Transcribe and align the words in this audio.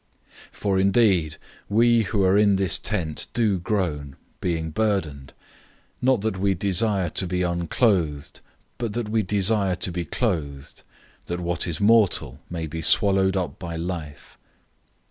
005:004 0.51 0.53
For 0.53 0.79
indeed 0.79 1.37
we 1.69 2.01
who 2.01 2.23
are 2.23 2.35
in 2.35 2.55
this 2.55 2.79
tent 2.79 3.27
do 3.35 3.59
groan, 3.59 4.15
being 4.39 4.71
burdened; 4.71 5.31
not 6.01 6.21
that 6.21 6.39
we 6.39 6.55
desire 6.55 7.11
to 7.11 7.27
be 7.27 7.43
unclothed, 7.43 8.39
but 8.79 8.93
that 8.93 9.09
we 9.09 9.21
desire 9.21 9.75
to 9.75 9.91
be 9.91 10.03
clothed, 10.03 10.81
that 11.27 11.39
what 11.39 11.67
is 11.67 11.79
mortal 11.79 12.39
may 12.49 12.65
be 12.65 12.81
swallowed 12.81 13.37
up 13.37 13.59
by 13.59 13.75
life. 13.75 14.39